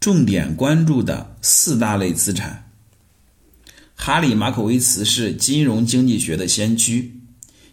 [0.00, 2.72] 重点关注的四大类资产。
[3.94, 7.20] 哈里·马可维茨是金融经济学的先驱。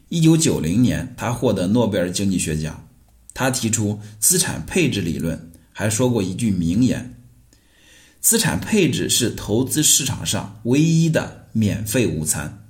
[0.10, 2.86] 一九九零年，他获得诺贝尔经济学奖。
[3.34, 7.16] 他提出资产配置理论，还说过一句名言
[8.20, 12.68] ：“资产配置是投资市场上唯一的免费午餐。”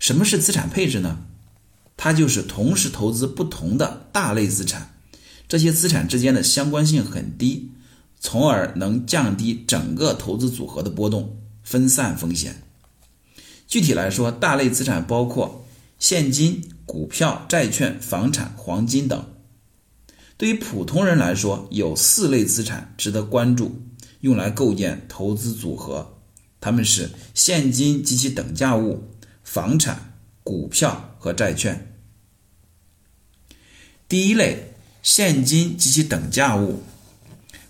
[0.00, 1.26] 什么是资产配置呢？
[1.98, 4.94] 它就是同时投资不同的大类资产，
[5.46, 7.70] 这些资产之间的相关性很低。
[8.24, 12.62] 从而能降低整个投资组合的波动，分散风险。
[13.68, 15.66] 具体来说，大类资产包括
[15.98, 19.26] 现金、股票、债券、房产、黄金等。
[20.38, 23.82] 对于普通人来说，有四类资产值得关注，
[24.20, 26.16] 用来构建投资组合。
[26.62, 29.04] 它们是现金及其等价物、
[29.42, 31.94] 房产、股票和债券。
[34.08, 36.82] 第一类，现金及其等价物。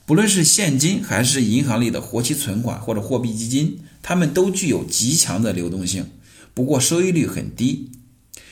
[0.06, 6.06] 不论是现金还是银行里的活期存款或者货币基金，它们都具有极强的流动性，
[6.52, 7.90] 不过收益率很低。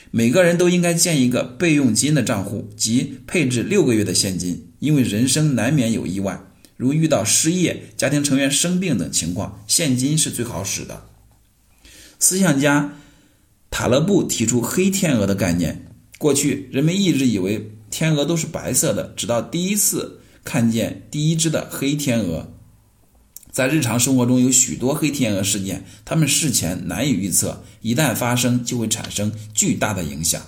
[0.09, 6.41] 每个人都应该建一个备用金的账户，即配置六个月的现金，因为人生难免有意外，
[6.75, 11.05] 如遇到失业、家庭成员生病等情况，现金是最好使的。
[12.17, 12.95] 思想家
[13.69, 15.85] 塔勒布提出“黑天鹅”的概念。
[16.17, 20.21] 过去人们一直以为天鹅都是白色的，直到第一次。
[20.43, 22.53] 看见第一只的黑天鹅，
[23.51, 30.41] 在日常生活中有许多黑天鹅事件，它们事前难以预测，一旦发生就会产生巨大的影响。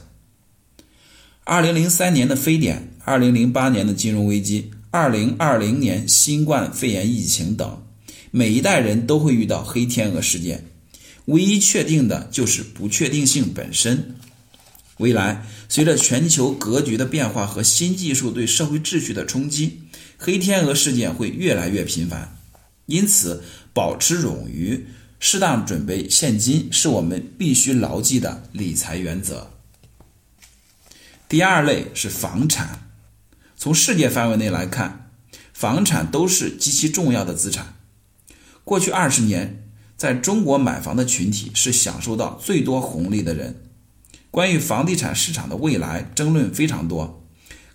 [1.44, 7.84] 二零零三年的非典，二零零八年的金融危机，二零二零年新冠肺炎疫情等，
[8.32, 10.66] 每一代人都会遇到黑天鹅事件。
[11.26, 14.16] 唯一确定的就是不确定性本身。
[14.98, 19.82] 未来，随着全球格局的变化和新技术对社会秩序的冲击，
[20.18, 22.38] 黑天鹅事件会越来越频繁。
[22.86, 24.86] 因此，保持冗余、
[25.20, 29.52] 适当准备现金是我们必须牢记的理财原则。
[31.28, 32.92] 第二类是房产。
[33.58, 35.12] 从世界范围内来看，
[35.54, 37.74] 房产都是极其重要的资产。
[38.64, 39.64] 过去二十年，
[39.98, 43.64] 在中国买房的群体是享受到最多红利的人。
[44.30, 47.25] 关于房地产市场的未来，争论非常多，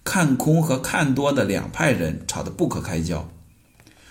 [0.04, 3.28] 看空和看多的两派人吵得不可开交。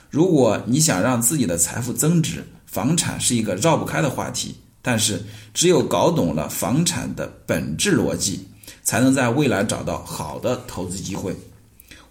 [0.09, 4.55] 如果你想让自己的财富增值，房产是一个绕不开的话题。
[4.81, 5.21] 但是，
[5.53, 8.47] 只有搞懂了房产的本质逻辑，
[8.81, 11.35] 才能在未来找到好的投资机会。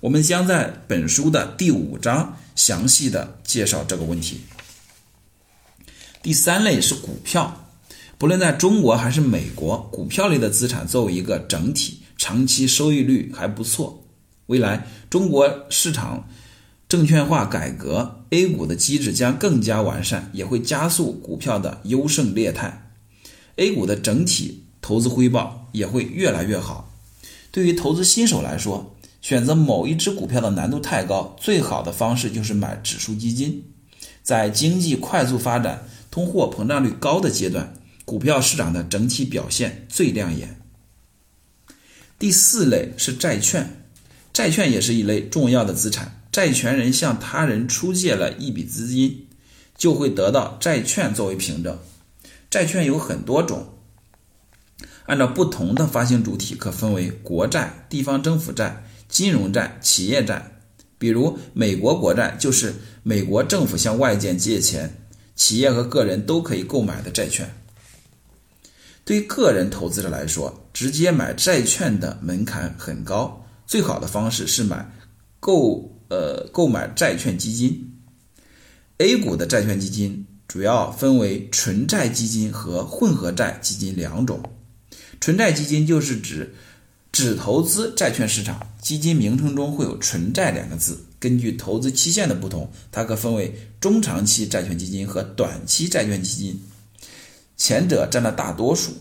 [0.00, 4.42] 我们将在本书的第五章详细的介绍这个问题。
[6.22, 7.64] 第三类是股票。
[8.18, 14.04] 不论在中国还是美国，股票类的资产作为一个整体，长期收益率还不错。
[14.46, 16.28] 未来中国市场
[16.88, 22.90] 证券化改革，A 股的机制将更加完善，也会加速股票的优胜劣汰。
[23.56, 26.92] A 股的整体投资回报也会越来越好。
[27.50, 33.64] 对于投资新手来说，选择某一只股票的难度太高，最好的方式就是买指数基金。
[34.22, 37.74] 在经济快速发展、通货膨胀率高的阶段。
[38.04, 40.57] 股票市场的整体表现最亮眼。
[42.18, 43.84] 第四类是债券，
[44.32, 46.20] 债券也是一类重要的资产。
[46.32, 49.26] 债权人向他人出借了一笔资金，
[49.76, 51.78] 就会得到债券作为凭证。
[52.50, 53.74] 债券有很多种，
[55.06, 60.60] 按照不同的发行主体，可分为国债、地方政府债、金融债、企业债。
[60.98, 62.74] 比如美国国债就是
[63.04, 64.92] 美国政府向外界借钱，
[65.36, 67.54] 企业和个人都可以购买的债券。
[69.08, 74.86] 对个人投资者来说，直接买债券的门槛很高，最好的方式是买
[75.41, 77.91] 购呃购买债券基金。
[78.98, 84.42] A 股的债券基金主要分为纯债基金和混合债基金两种。
[85.22, 86.54] 纯债基金就是指
[87.10, 91.02] 只投资债券市场，基金名称中会有“纯债”两个字。
[91.19, 96.60] 根据投资期限的不同，它可分为中长期债券基金和短期债券基金。
[97.58, 98.93] 前者占了大多数。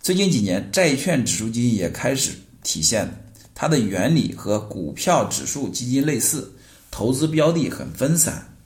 [0.00, 2.32] 最近几年，债券指数基金也开始
[2.62, 3.08] 体现
[3.54, 6.52] 它的原理和股票指数基金类似，
[6.90, 8.56] 投资标的很分散，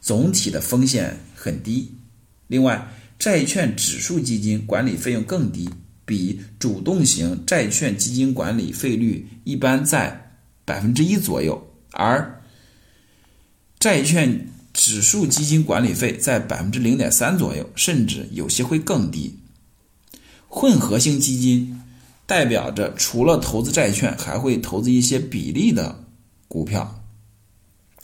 [0.00, 1.94] 总体的风险很低。
[2.46, 5.68] 另外，债券指数基金管理费用更低，
[6.04, 12.42] 比主动型债券基金管理费率一般在百分之一左右，而
[13.78, 14.48] 债券。
[14.76, 19.38] 指数基金管理费在百分之零点三左右，甚至有些会更低。
[20.48, 21.80] 混合型基金
[22.26, 26.04] 代表着除了投资债券，还会投资一些比例的
[26.46, 27.02] 股票。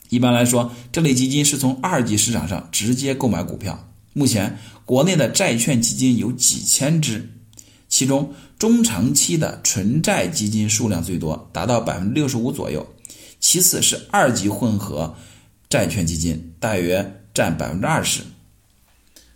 [0.08, 3.88] 一般来说，这类基金是从二级市场上直接购买股票。
[4.14, 7.28] 目前，国内的债券基金有几千只，
[7.86, 12.86] 其中中长期的纯债基金数量最多，达到百分之六十五左右。
[13.38, 15.14] 其次是二级混合
[15.72, 18.20] 债券基金，大约占百分之二十。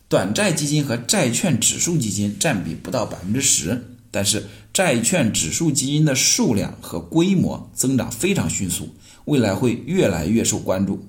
[0.07, 8.91] 短债基金和债券指数基金占比不到百分之十，但是债券指数基金的数量和规模增长非常迅速。
[9.25, 11.03] 未来会越来越受关注。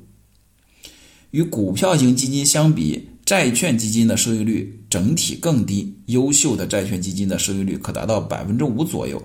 [1.31, 9.21] 与股票型基金相比，债券基金的收益率整体更低，优秀的债券基金的收益率可达到百分之五左右。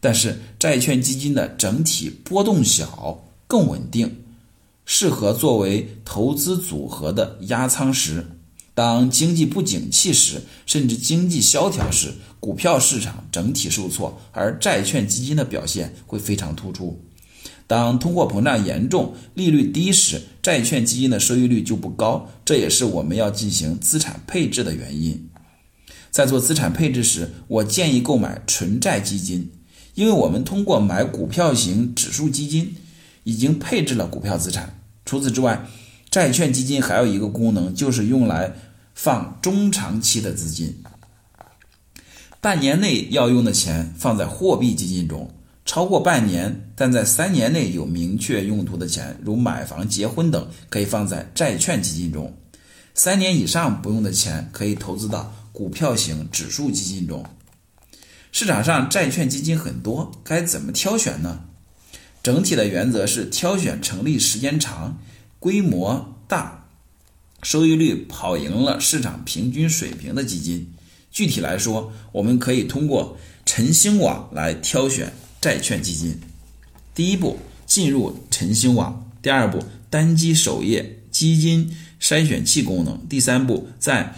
[0.00, 4.24] 但是，债券基金的整体波动小，更稳定，
[4.90, 8.24] 适合作为投资组合的压仓时。
[8.74, 16.98] 当经济不景气时，甚至经济萧条时，股票市场整体受挫，而债券基金的表现会非常突出。
[17.66, 25.28] 当通货膨胀严重、利率低时，债券基金的收益率就不高，这也是我们要进行资产配置的原因。
[26.10, 29.50] 在做资产配置时，我建议购买纯债基金，
[29.94, 32.74] 因为我们通过买股票型指数基金
[33.24, 34.77] 已经配置了股票资产。
[35.08, 35.66] 除此之外，
[36.10, 38.52] 债券基金还有一个功能，就是用来
[38.94, 40.82] 放中长期的资金，
[42.42, 45.26] 半年内要用的钱放在货币基金中。
[45.64, 52.26] 超过半年，但在三年内有明确用途的钱，如买房、结婚等，可以放在债券基金中；
[52.92, 57.24] 三年以上不用的钱，可以投资到股票型指数基金中。
[58.30, 61.47] 市场上债券基金很多，该怎么挑选呢？
[62.28, 64.98] 整体的原则是挑选成立时间长、
[65.38, 66.66] 规模大、
[67.42, 70.70] 收益率跑赢了市场平均水平的基金。
[71.10, 73.16] 具体来说，我们可以通过
[73.46, 75.14] 晨星网来挑选。
[75.40, 76.20] 债券基金，
[76.94, 84.14] 第一步进入晨星网，第二步单击首页基金筛选器功能，第三步在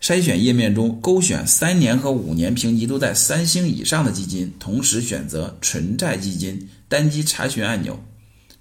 [0.00, 8.02] 筛选页面中勾选三年和五年评级都在三星以上的基金，同时选择纯债基金，单击查询按钮。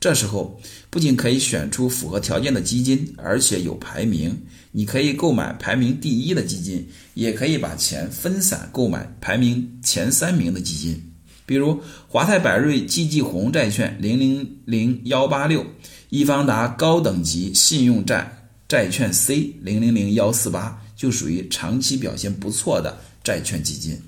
[0.02, 0.60] 这时候
[0.90, 4.38] 不仅可以选出符合条件的基金，而且有排名，
[4.72, 11.14] 你可以购买排名第一的基金，也可以把钱分散购买排名前三名的基金。
[11.46, 15.66] 比如华泰柏瑞季季红债券零零零幺八六，
[16.10, 24.02] 易方达高等级信用债债券 C 零零零幺四八就属于长期表现不错的债券基金。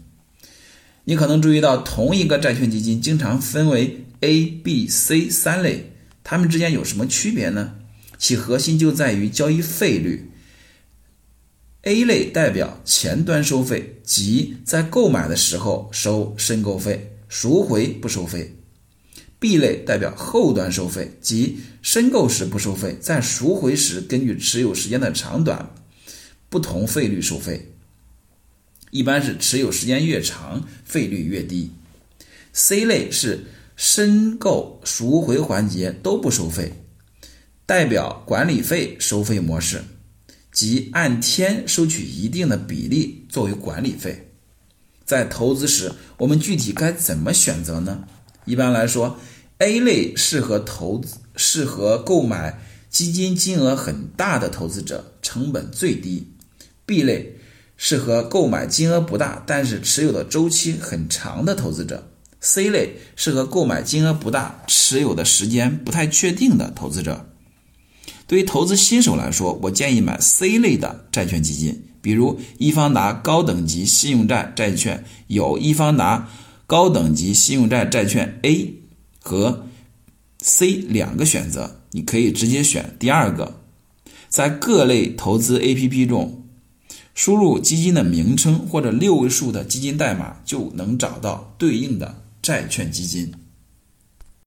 [1.05, 7.75] 你可能注意到，同一个债券基金经常分为 A、B、C 三类，它们之间有什么区别呢？
[8.17, 10.31] 其核心就在于交易费率。
[11.83, 17.07] A 类代表前端收费，即在购买的时候收申购费。
[17.29, 18.57] 赎回不收费
[19.39, 25.73] ，B 类代表后端收费，即申购时不收费，在赎回时根据持有时间的长短，
[26.51, 27.71] 不同费率收费，
[28.89, 31.71] 一般是持有时间越长，费率越低。
[32.51, 33.45] C 类是
[33.77, 36.74] 申购、赎回环节都不收费，
[37.65, 39.81] 代表管理费收费模式，
[40.51, 44.33] 即按天收取一定的比例作为管理费。
[45.06, 48.03] 在投资时，我们具体该怎么选择呢？
[48.44, 49.18] 一般来说
[49.59, 56.27] ，A 类适合投资，适合购买基金金额很大的投资者，成本最低
[56.91, 57.38] ；B 类
[57.77, 67.25] 适合购买金额不大，但是持有的周期很长的投资者；C 类适合购买金额不大，持有的时间不太确定的投资者。
[68.27, 71.88] 对于投资新手来说，我建议买 C 类的债券基金。
[72.01, 76.27] 比如易方达高等级信用债债券有易方达
[76.65, 78.74] 高等级信用债债券 A
[79.19, 79.67] 和
[80.41, 83.60] C 两个选择，你可以直接选第二个。
[84.29, 86.40] 在各类投资 APP 中，
[87.13, 93.34] 输入基金的名称或者六位数的基金代码，就能找到对应的债券基金。